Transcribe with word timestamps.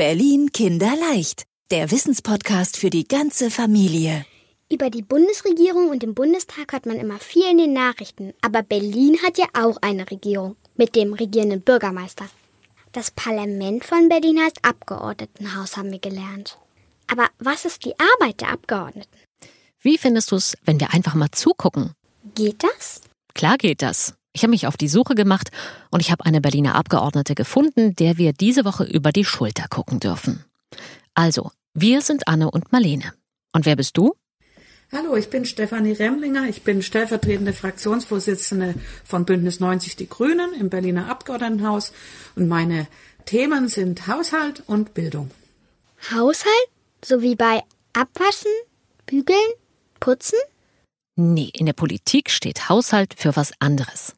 Berlin 0.00 0.50
Kinderleicht. 0.50 1.42
Der 1.70 1.90
Wissenspodcast 1.90 2.78
für 2.78 2.88
die 2.88 3.06
ganze 3.06 3.50
Familie. 3.50 4.24
Über 4.72 4.88
die 4.88 5.02
Bundesregierung 5.02 5.90
und 5.90 6.02
den 6.02 6.14
Bundestag 6.14 6.72
hört 6.72 6.86
man 6.86 6.96
immer 6.96 7.18
viel 7.18 7.44
in 7.50 7.58
den 7.58 7.74
Nachrichten. 7.74 8.32
Aber 8.40 8.62
Berlin 8.62 9.18
hat 9.22 9.36
ja 9.36 9.44
auch 9.52 9.76
eine 9.82 10.10
Regierung 10.10 10.56
mit 10.74 10.96
dem 10.96 11.12
regierenden 11.12 11.60
Bürgermeister. 11.60 12.24
Das 12.92 13.10
Parlament 13.10 13.84
von 13.84 14.08
Berlin 14.08 14.40
heißt 14.40 14.64
Abgeordnetenhaus, 14.64 15.76
haben 15.76 15.92
wir 15.92 15.98
gelernt. 15.98 16.56
Aber 17.06 17.28
was 17.38 17.66
ist 17.66 17.84
die 17.84 17.92
Arbeit 17.98 18.40
der 18.40 18.52
Abgeordneten? 18.52 19.18
Wie 19.82 19.98
findest 19.98 20.32
du 20.32 20.36
es, 20.36 20.56
wenn 20.64 20.80
wir 20.80 20.94
einfach 20.94 21.14
mal 21.14 21.30
zugucken? 21.30 21.92
Geht 22.34 22.64
das? 22.64 23.02
Klar 23.34 23.58
geht 23.58 23.82
das. 23.82 24.14
Ich 24.32 24.42
habe 24.42 24.50
mich 24.50 24.66
auf 24.66 24.76
die 24.76 24.88
Suche 24.88 25.14
gemacht 25.14 25.50
und 25.90 26.00
ich 26.00 26.10
habe 26.10 26.24
eine 26.24 26.40
Berliner 26.40 26.76
Abgeordnete 26.76 27.34
gefunden, 27.34 27.96
der 27.96 28.16
wir 28.16 28.32
diese 28.32 28.64
Woche 28.64 28.84
über 28.84 29.10
die 29.12 29.24
Schulter 29.24 29.66
gucken 29.68 29.98
dürfen. 29.98 30.44
Also, 31.14 31.50
wir 31.74 32.00
sind 32.00 32.28
Anne 32.28 32.50
und 32.50 32.72
Marlene. 32.72 33.12
Und 33.52 33.66
wer 33.66 33.76
bist 33.76 33.96
du? 33.96 34.14
Hallo, 34.92 35.16
ich 35.16 35.30
bin 35.30 35.44
Stefanie 35.44 35.92
Remlinger. 35.92 36.48
Ich 36.48 36.62
bin 36.62 36.82
stellvertretende 36.82 37.52
Fraktionsvorsitzende 37.52 38.74
von 39.04 39.24
Bündnis 39.24 39.60
90 39.60 39.96
Die 39.96 40.08
Grünen 40.08 40.52
im 40.52 40.68
Berliner 40.68 41.08
Abgeordnetenhaus 41.08 41.92
und 42.34 42.48
meine 42.48 42.88
Themen 43.24 43.68
sind 43.68 44.06
Haushalt 44.06 44.62
und 44.66 44.94
Bildung. 44.94 45.30
Haushalt? 46.10 46.68
So 47.04 47.22
wie 47.22 47.36
bei 47.36 47.62
Abwaschen, 47.92 48.50
Bügeln, 49.06 49.38
Putzen? 50.00 50.38
Nee, 51.16 51.50
in 51.52 51.66
der 51.66 51.72
Politik 51.72 52.30
steht 52.30 52.68
Haushalt 52.68 53.14
für 53.16 53.36
was 53.36 53.52
anderes. 53.60 54.14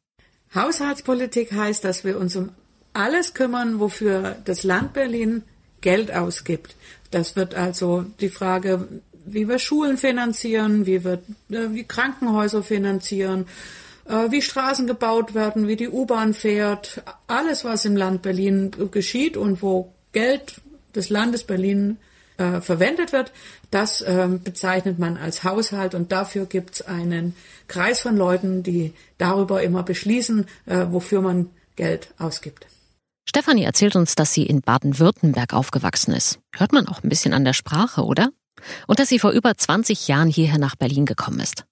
Haushaltspolitik 0.55 1.52
heißt, 1.52 1.84
dass 1.84 2.05
wir 2.05 2.19
uns 2.19 2.37
um 2.37 2.51
alles 2.92 3.34
kümmern, 3.34 3.80
wofür 3.80 4.37
das 4.45 4.65
Land 4.65 4.92
Berlin 4.92 5.42
Geld 5.80 6.15
ausgibt. 6.15 6.77
Das 7.11 7.37
wird 7.37 7.55
also 7.55 8.05
die 8.20 8.28
Frage, 8.28 8.88
wie 9.25 9.48
wir 9.48 9.59
Schulen 9.59 9.97
finanzieren, 9.97 10.86
wie 10.86 11.05
wir 11.05 11.22
äh, 11.50 11.70
wie 11.70 11.84
Krankenhäuser 11.84 12.62
finanzieren, 12.62 13.47
äh, 14.06 14.31
wie 14.31 14.42
Straßen 14.42 14.86
gebaut 14.86 15.34
werden, 15.34 15.69
wie 15.69 15.77
die 15.77 15.89
U-Bahn 15.89 16.34
fährt, 16.34 17.03
alles, 17.27 17.64
was 17.64 17.84
im 17.84 17.97
Land 17.97 18.22
Berlin 18.22 18.70
geschieht 18.91 19.37
und 19.37 19.62
wo 19.62 19.92
Geld 20.12 20.61
des 20.94 21.09
Landes 21.09 21.44
Berlin 21.44 21.98
äh, 22.36 22.61
verwendet 22.61 23.12
wird, 23.12 23.33
das 23.70 24.05
ähm, 24.06 24.42
bezeichnet 24.42 24.98
man 24.98 25.16
als 25.16 25.44
Haushalt 25.44 25.94
und 25.94 26.12
dafür 26.12 26.47
gibt 26.47 26.75
es 26.75 26.83
einen 26.83 27.34
Kreis 27.69 28.00
von 28.00 28.16
Leuten, 28.16 28.62
die 28.62 28.92
darüber 29.19 29.62
immer 29.62 29.83
beschließen, 29.83 30.47
äh, 30.66 30.86
wofür 30.91 31.20
man 31.20 31.50
Geld 31.77 32.08
ausgibt. 32.19 32.66
Stefanie 33.25 33.64
erzählt 33.64 33.97
uns, 33.97 34.14
dass 34.14 34.34
sie 34.34 34.44
in 34.44 34.60
Baden-Württemberg 34.60 35.55
aufgewachsen 35.55 36.12
ist. 36.12 36.38
Hört 36.55 36.72
man 36.72 36.88
auch 36.88 37.03
ein 37.03 37.08
bisschen 37.08 37.33
an 37.33 37.44
der 37.44 37.53
Sprache, 37.53 38.05
oder? 38.05 38.30
Und 38.86 38.98
dass 38.98 39.08
sie 39.08 39.19
vor 39.19 39.30
über 39.30 39.56
20 39.56 40.08
Jahren 40.08 40.28
hierher 40.28 40.58
nach 40.58 40.77
Berlin 40.77 41.06
gekommen 41.06 41.41
ist. 41.41 41.64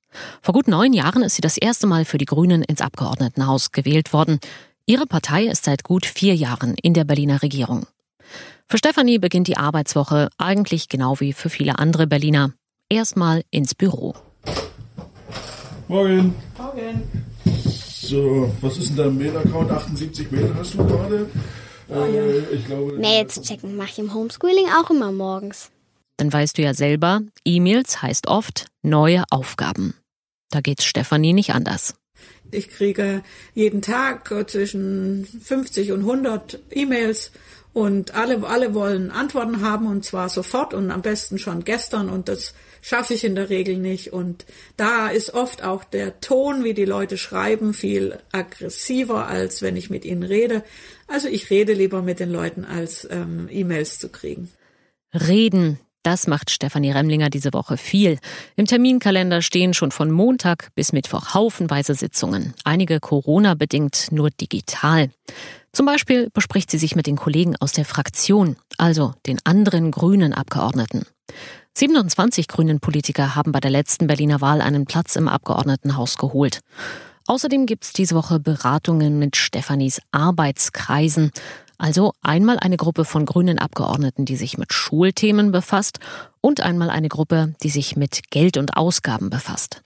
Vor 0.43 0.55
gut 0.55 0.69
neun 0.69 0.93
Jahren 0.93 1.23
ist 1.23 1.37
sie 1.37 1.43
das 1.43 1.57
erste 1.57 1.87
Mal 1.87 2.05
für 2.05 2.19
die 2.19 2.25
Grünen 2.25 2.63
ins 2.63 2.81
Abgeordnetenhaus 2.81 3.73
gewählt 3.73 4.13
worden. 4.13 4.41
Ihre 4.87 5.07
Partei 5.07 5.45
ist 5.45 5.65
seit 5.65 5.85
gut 5.85 6.07
vier 6.07 6.35
Jahren 6.35 6.75
in 6.83 6.95
der 6.95 7.05
Berliner 7.05 7.43
Regierung. 7.43 7.87
Für 8.71 8.79
Stefanie 8.79 9.19
beginnt 9.19 9.49
die 9.49 9.57
Arbeitswoche 9.57 10.29
eigentlich 10.39 10.89
genau 10.89 11.19
wie 11.19 11.33
für 11.33 11.51
viele 11.51 11.81
andere 11.81 12.07
Berliner. 12.07 12.53
Erstmal 12.89 13.43
ins 13.51 13.75
Büro. 13.75 14.15
Morgen. 15.89 16.37
Morgen. 16.57 17.03
So, 17.75 18.55
was 18.61 18.79
ist 18.79 18.91
denn 18.91 18.97
dein 18.97 19.19
Mail-Account? 19.19 19.73
78 19.73 20.31
Mail 20.31 20.55
hast 20.57 20.75
du 20.75 20.87
gerade? 20.87 21.29
Ah, 21.89 22.07
ja. 22.07 22.23
Äh, 22.23 22.55
ich 22.55 22.65
glaube, 22.67 22.93
Mails 22.93 23.43
checken 23.43 23.77
mache 23.77 23.89
ich 23.91 23.99
im 23.99 24.15
Homeschooling 24.15 24.67
auch 24.81 24.89
immer 24.89 25.11
morgens. 25.11 25.73
Dann 26.17 26.33
weißt 26.33 26.57
du 26.57 26.63
ja 26.63 26.73
selber, 26.73 27.23
E-Mails 27.45 28.03
heißt 28.03 28.29
oft 28.29 28.67
neue 28.83 29.25
Aufgaben. 29.31 29.95
Da 30.51 30.61
geht's 30.61 30.85
Stefanie 30.85 31.33
nicht 31.33 31.55
anders. 31.55 31.97
Ich 32.53 32.69
kriege 32.69 33.23
jeden 33.53 33.83
Tag 33.83 34.33
zwischen 34.49 35.27
50 35.43 35.91
und 35.91 36.01
100 36.01 36.61
E-Mails 36.71 37.33
und 37.73 38.15
alle, 38.15 38.47
alle 38.47 38.75
wollen 38.75 39.11
Antworten 39.11 39.63
haben 39.63 39.87
und 39.87 40.05
zwar 40.05 40.29
sofort 40.29 40.75
und 40.75 40.91
am 40.91 41.03
besten 41.03 41.39
schon 41.39 41.65
gestern 41.65 42.09
und 42.09 42.29
das 42.29 42.55
schaffe 42.83 43.15
ich 43.15 43.25
in 43.25 43.35
der 43.35 43.51
Regel 43.51 43.77
nicht. 43.77 44.13
Und 44.13 44.45
da 44.77 45.09
ist 45.09 45.35
oft 45.35 45.63
auch 45.63 45.85
der 45.85 46.21
Ton, 46.21 46.65
wie 46.65 46.75
die 46.75 46.85
Leute 46.85 47.19
schreiben, 47.19 47.75
viel 47.75 48.19
aggressiver, 48.33 49.27
als 49.27 49.63
wenn 49.63 49.77
ich 49.77 49.91
mit 49.91 50.05
ihnen 50.05 50.23
rede. 50.23 50.65
Also 51.07 51.29
ich 51.29 51.51
rede 51.51 51.73
lieber 51.73 52.03
mit 52.03 52.21
den 52.21 52.31
Leuten, 52.31 52.65
als 52.65 53.07
ähm, 53.11 53.49
E-Mails 53.51 53.99
zu 53.99 54.09
kriegen. 54.09 54.51
Reden, 55.13 55.79
das 56.03 56.27
macht 56.27 56.51
Stefanie 56.51 56.93
Remlinger 56.93 57.29
diese 57.29 57.53
Woche 57.53 57.77
viel. 57.77 58.19
Im 58.57 58.67
Terminkalender 58.67 59.43
stehen 59.43 59.75
schon 59.75 59.91
von 59.91 60.11
Montag 60.11 60.71
bis 60.75 60.93
Mittwoch 60.93 61.35
haufenweise 61.35 61.95
Sitzungen. 61.95 62.55
Einige 62.65 63.01
Corona-bedingt 63.01 64.09
nur 64.11 64.31
digital. 64.31 65.11
Zum 65.73 65.87
Beispiel 65.87 66.31
bespricht 66.33 66.71
sie 66.71 66.79
sich 66.79 66.97
mit 66.97 67.07
den 67.07 67.17
Kollegen 67.17 67.55
aus 67.61 67.73
der 67.73 67.85
Fraktion, 67.85 68.57
also 68.77 69.15
den 69.27 69.39
anderen 69.45 69.91
grünen 69.91 70.35
Abgeordneten. 70.35 71.07
27 71.75 72.49
grünen 72.49 72.81
Politiker 72.81 73.37
haben 73.37 73.53
bei 73.53 73.61
der 73.61 73.71
letzten 73.71 74.07
Berliner 74.07 74.41
Wahl 74.41 74.61
einen 74.61 74.85
Platz 74.85 75.15
im 75.17 75.29
Abgeordnetenhaus 75.29 76.19
geholt. 76.19 76.61
Außerdem 77.27 77.67
gibt's 77.67 77.93
diese 77.93 78.17
Woche 78.17 78.41
Beratungen 78.41 79.19
mit 79.19 79.37
Stefanis 79.37 80.01
Arbeitskreisen. 80.11 81.31
Also 81.79 82.13
einmal 82.21 82.59
eine 82.59 82.77
Gruppe 82.77 83.05
von 83.05 83.25
grünen 83.25 83.59
Abgeordneten, 83.59 84.25
die 84.25 84.37
sich 84.37 84.59
mit 84.59 84.73
Schulthemen 84.73 85.53
befasst 85.53 86.01
und 86.41 86.61
einmal 86.61 86.91
eine 86.91 87.09
Gruppe, 87.09 87.55
die 87.63 87.71
sich 87.71 87.97
mit 87.97 88.31
Geld 88.31 88.57
und 88.57 88.77
Ausgaben 88.77 89.31
befasst. 89.31 89.81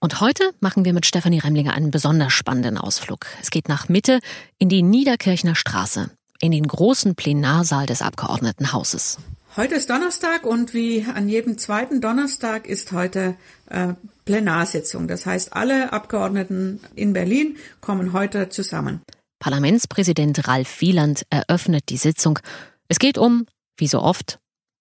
Und 0.00 0.20
heute 0.20 0.52
machen 0.60 0.84
wir 0.84 0.92
mit 0.92 1.06
Stefanie 1.06 1.40
Remlinger 1.40 1.74
einen 1.74 1.90
besonders 1.90 2.32
spannenden 2.32 2.78
Ausflug. 2.78 3.26
Es 3.42 3.50
geht 3.50 3.68
nach 3.68 3.88
Mitte 3.88 4.20
in 4.58 4.68
die 4.68 4.82
Niederkirchner 4.82 5.56
Straße, 5.56 6.10
in 6.40 6.52
den 6.52 6.68
großen 6.68 7.16
Plenarsaal 7.16 7.86
des 7.86 8.00
Abgeordnetenhauses. 8.00 9.18
Heute 9.56 9.74
ist 9.74 9.90
Donnerstag 9.90 10.44
und 10.44 10.72
wie 10.72 11.04
an 11.12 11.28
jedem 11.28 11.58
zweiten 11.58 12.00
Donnerstag 12.00 12.68
ist 12.68 12.92
heute 12.92 13.34
äh, 13.70 13.94
Plenarsitzung. 14.24 15.08
Das 15.08 15.26
heißt, 15.26 15.52
alle 15.52 15.92
Abgeordneten 15.92 16.78
in 16.94 17.12
Berlin 17.12 17.56
kommen 17.80 18.12
heute 18.12 18.50
zusammen. 18.50 19.02
Parlamentspräsident 19.40 20.46
Ralf 20.46 20.80
Wieland 20.80 21.26
eröffnet 21.30 21.88
die 21.88 21.96
Sitzung. 21.96 22.38
Es 22.86 23.00
geht 23.00 23.18
um, 23.18 23.46
wie 23.76 23.88
so 23.88 24.00
oft, 24.00 24.38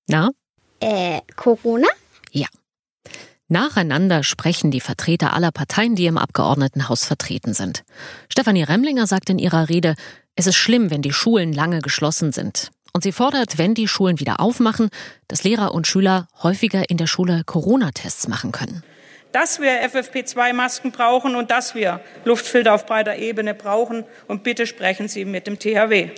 na? 0.07 0.29
Äh, 0.79 1.21
Corona? 1.35 1.87
Ja. 2.31 2.47
Nacheinander 3.49 4.23
sprechen 4.23 4.71
die 4.71 4.81
Vertreter 4.81 5.33
aller 5.33 5.51
Parteien, 5.51 5.95
die 5.95 6.05
im 6.05 6.17
Abgeordnetenhaus 6.17 7.05
vertreten 7.05 7.53
sind. 7.53 7.85
Stefanie 8.27 8.63
Remlinger 8.63 9.07
sagt 9.07 9.29
in 9.29 9.39
ihrer 9.39 9.69
Rede, 9.69 9.95
es 10.35 10.47
ist 10.47 10.57
schlimm, 10.57 10.91
wenn 10.91 11.01
die 11.01 11.13
Schulen 11.13 11.53
lange 11.53 11.79
geschlossen 11.79 12.33
sind. 12.33 12.71
Und 12.91 13.03
sie 13.03 13.13
fordert, 13.13 13.57
wenn 13.57 13.73
die 13.73 13.87
Schulen 13.87 14.19
wieder 14.19 14.41
aufmachen, 14.41 14.89
dass 15.29 15.45
Lehrer 15.45 15.73
und 15.73 15.87
Schüler 15.87 16.27
häufiger 16.43 16.89
in 16.89 16.97
der 16.97 17.07
Schule 17.07 17.43
Corona-Tests 17.45 18.27
machen 18.27 18.51
können. 18.51 18.83
Dass 19.31 19.61
wir 19.61 19.83
FFP2-Masken 19.87 20.91
brauchen 20.91 21.35
und 21.35 21.49
dass 21.49 21.73
wir 21.73 22.01
Luftfilter 22.25 22.73
auf 22.73 22.85
breiter 22.85 23.17
Ebene 23.17 23.53
brauchen. 23.53 24.03
Und 24.27 24.43
bitte 24.43 24.67
sprechen 24.67 25.07
Sie 25.07 25.25
mit 25.25 25.47
dem 25.47 25.57
THW. 25.57 26.09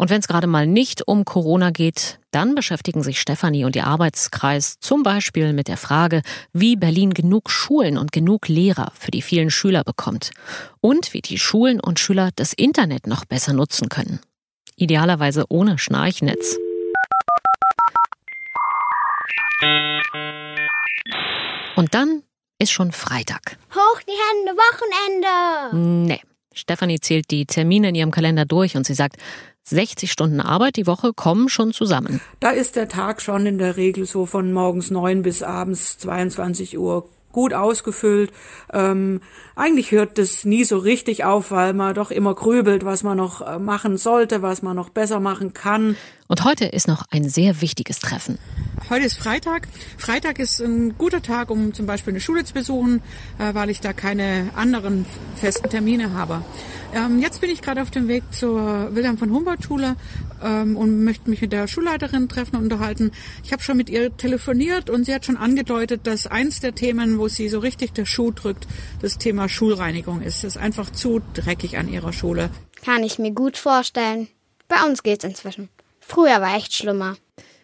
Und 0.00 0.08
wenn 0.08 0.20
es 0.20 0.28
gerade 0.28 0.46
mal 0.46 0.66
nicht 0.66 1.06
um 1.06 1.26
Corona 1.26 1.72
geht, 1.72 2.20
dann 2.30 2.54
beschäftigen 2.54 3.02
sich 3.02 3.20
Stefanie 3.20 3.66
und 3.66 3.76
ihr 3.76 3.86
Arbeitskreis 3.86 4.80
zum 4.80 5.02
Beispiel 5.02 5.52
mit 5.52 5.68
der 5.68 5.76
Frage, 5.76 6.22
wie 6.54 6.74
Berlin 6.76 7.12
genug 7.12 7.50
Schulen 7.50 7.98
und 7.98 8.10
genug 8.10 8.48
Lehrer 8.48 8.92
für 8.98 9.10
die 9.10 9.20
vielen 9.20 9.50
Schüler 9.50 9.84
bekommt 9.84 10.30
und 10.80 11.12
wie 11.12 11.20
die 11.20 11.36
Schulen 11.36 11.80
und 11.80 12.00
Schüler 12.00 12.30
das 12.34 12.54
Internet 12.54 13.06
noch 13.06 13.26
besser 13.26 13.52
nutzen 13.52 13.90
können. 13.90 14.20
Idealerweise 14.74 15.44
ohne 15.50 15.76
Schnarchnetz. 15.76 16.56
Und 21.76 21.92
dann 21.92 22.22
ist 22.58 22.72
schon 22.72 22.92
Freitag. 22.92 23.58
Hoch 23.74 24.00
die 24.08 24.12
Hände, 24.12 24.56
Wochenende! 24.56 26.06
Nee. 26.08 26.29
Stefanie 26.60 27.00
zählt 27.00 27.30
die 27.30 27.46
Termine 27.46 27.88
in 27.88 27.94
ihrem 27.94 28.10
Kalender 28.10 28.44
durch 28.44 28.76
und 28.76 28.86
sie 28.86 28.94
sagt, 28.94 29.16
60 29.64 30.10
Stunden 30.10 30.40
Arbeit 30.40 30.76
die 30.76 30.86
Woche 30.86 31.12
kommen 31.12 31.48
schon 31.48 31.72
zusammen. 31.72 32.20
Da 32.40 32.50
ist 32.50 32.76
der 32.76 32.88
Tag 32.88 33.20
schon 33.20 33.46
in 33.46 33.58
der 33.58 33.76
Regel 33.76 34.06
so 34.06 34.26
von 34.26 34.52
morgens 34.52 34.90
neun 34.90 35.22
bis 35.22 35.42
abends 35.42 35.98
22 35.98 36.78
Uhr 36.78 37.08
gut 37.32 37.54
ausgefüllt. 37.54 38.32
Ähm, 38.72 39.20
eigentlich 39.54 39.92
hört 39.92 40.18
das 40.18 40.44
nie 40.44 40.64
so 40.64 40.78
richtig 40.78 41.24
auf, 41.24 41.50
weil 41.50 41.72
man 41.72 41.94
doch 41.94 42.10
immer 42.10 42.34
grübelt, 42.34 42.84
was 42.84 43.02
man 43.02 43.16
noch 43.16 43.40
äh, 43.40 43.58
machen 43.58 43.96
sollte, 43.96 44.42
was 44.42 44.62
man 44.62 44.76
noch 44.76 44.90
besser 44.90 45.20
machen 45.20 45.52
kann. 45.52 45.96
Und 46.26 46.44
heute 46.44 46.66
ist 46.66 46.88
noch 46.88 47.04
ein 47.10 47.28
sehr 47.28 47.60
wichtiges 47.60 48.00
Treffen. 48.00 48.38
Heute 48.90 49.06
ist 49.06 49.18
Freitag. 49.18 49.68
Freitag 49.98 50.40
ist 50.40 50.58
ein 50.58 50.98
guter 50.98 51.22
Tag, 51.22 51.50
um 51.50 51.72
zum 51.72 51.86
Beispiel 51.86 52.12
eine 52.12 52.20
Schule 52.20 52.44
zu 52.44 52.52
besuchen, 52.52 53.02
äh, 53.38 53.54
weil 53.54 53.70
ich 53.70 53.80
da 53.80 53.92
keine 53.92 54.50
anderen 54.56 55.06
festen 55.36 55.70
Termine 55.70 56.12
habe. 56.12 56.44
Ähm, 56.92 57.20
jetzt 57.20 57.40
bin 57.40 57.50
ich 57.50 57.62
gerade 57.62 57.82
auf 57.82 57.92
dem 57.92 58.08
Weg 58.08 58.24
zur 58.32 58.92
Wilhelm 58.92 59.16
von 59.16 59.30
Humboldt 59.30 59.62
Schule 59.62 59.94
ähm, 60.42 60.76
und 60.76 61.04
möchte 61.04 61.30
mich 61.30 61.40
mit 61.40 61.52
der 61.52 61.68
Schulleiterin 61.68 62.28
treffen 62.28 62.56
und 62.56 62.64
unterhalten. 62.64 63.12
Ich 63.44 63.52
habe 63.52 63.62
schon 63.62 63.76
mit 63.76 63.88
ihr 63.90 64.16
telefoniert 64.16 64.90
und 64.90 65.04
sie 65.04 65.14
hat 65.14 65.24
schon 65.24 65.36
angedeutet, 65.36 66.08
dass 66.08 66.26
eins 66.26 66.58
der 66.58 66.74
Themen, 66.74 67.20
wo 67.20 67.28
sie 67.28 67.48
so 67.48 67.60
richtig 67.60 67.92
der 67.92 68.06
Schuh 68.06 68.32
drückt, 68.32 68.66
das 69.00 69.18
Thema 69.18 69.48
Schulreinigung 69.48 70.20
ist. 70.20 70.38
Es 70.38 70.56
ist 70.56 70.56
einfach 70.56 70.90
zu 70.90 71.22
dreckig 71.34 71.78
an 71.78 71.88
ihrer 71.88 72.12
Schule. 72.12 72.50
Kann 72.84 73.04
ich 73.04 73.20
mir 73.20 73.30
gut 73.30 73.56
vorstellen. 73.56 74.26
Bei 74.66 74.82
uns 74.82 75.04
geht's 75.04 75.22
inzwischen. 75.22 75.68
Früher 76.00 76.40
war 76.40 76.56
echt 76.56 76.74
schlimmer. 76.74 77.14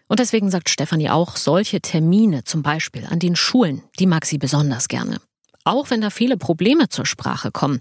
Und 0.08 0.20
deswegen 0.20 0.50
sagt 0.50 0.68
Stefanie 0.68 1.10
auch, 1.10 1.36
solche 1.36 1.80
Termine 1.80 2.44
zum 2.44 2.62
Beispiel 2.62 3.06
an 3.06 3.18
den 3.18 3.36
Schulen, 3.36 3.82
die 3.98 4.06
mag 4.06 4.24
sie 4.24 4.38
besonders 4.38 4.88
gerne. 4.88 5.20
Auch 5.64 5.90
wenn 5.90 6.00
da 6.00 6.10
viele 6.10 6.36
Probleme 6.36 6.88
zur 6.88 7.06
Sprache 7.06 7.50
kommen. 7.50 7.80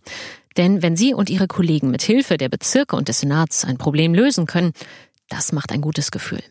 Denn 0.58 0.82
wenn 0.82 0.96
sie 0.96 1.14
und 1.14 1.30
ihre 1.30 1.48
Kollegen 1.48 1.92
mit 1.92 2.02
Hilfe 2.02 2.38
der 2.38 2.50
Bezirke 2.50 2.96
und 2.96 3.10
des 3.10 3.20
Senats 3.20 3.66
ein 3.66 3.78
Problem 3.78 4.14
lösen 4.14 4.48
können, 4.48 4.74
das 5.30 5.52
macht 5.52 5.72
ein 5.72 5.82
gutes 5.82 6.12
Gefühl. 6.12 6.42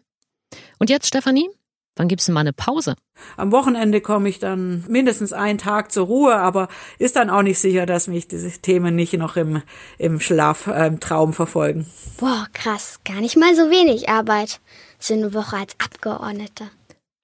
Und 0.79 0.91
jetzt, 0.91 1.06
Stefanie, 1.06 1.49
Wann 1.97 2.09
gibt's 2.09 2.27
denn 2.27 2.35
mal 2.35 2.41
eine 2.41 2.53
Pause? 2.53 2.97
Am 3.37 3.53
Wochenende 3.53 4.00
komme 4.00 4.29
ich 4.29 4.41
dann 4.41 4.85
mindestens 4.88 5.32
einen 5.32 5.59
Tag 5.59 5.93
zur 5.93 6.06
Ruhe, 6.06 6.35
aber 6.35 6.67
ist 6.99 7.15
dann 7.15 7.31
auch 7.31 7.43
nicht 7.43 7.61
sicher, 7.61 7.87
dass 7.87 8.09
mich 8.09 8.27
diese 8.27 8.50
Themen 8.50 8.97
nicht 8.97 9.12
noch 9.12 9.37
im, 9.37 9.62
im 9.99 10.19
Schlaf, 10.19 10.67
äh, 10.67 10.88
im 10.88 10.99
Traum 10.99 11.32
verfolgen. 11.32 11.87
Boah, 12.19 12.49
krass. 12.53 12.99
Gar 13.05 13.20
nicht 13.20 13.37
mal 13.37 13.55
so 13.55 13.70
wenig 13.70 14.09
Arbeit. 14.09 14.61
So 15.06 15.12
eine 15.12 15.35
Woche 15.35 15.59
als 15.59 15.75
Abgeordnete. 15.79 16.71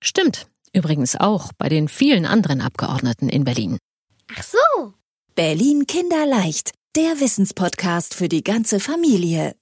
Stimmt. 0.03 0.49
Übrigens 0.75 1.17
auch 1.17 1.51
bei 1.57 1.71
den 1.71 1.89
vielen 1.89 2.27
anderen 2.27 2.61
Abgeordneten 2.61 3.31
in 3.31 3.45
Berlin. 3.45 3.79
Ach 4.37 4.43
so. 4.43 4.93
Berlin 5.35 5.87
Kinderleicht. 5.87 6.73
Der 6.95 7.21
Wissenspodcast 7.21 8.13
für 8.13 8.29
die 8.29 8.45
ganze 8.45 8.81
Familie. 8.81 9.55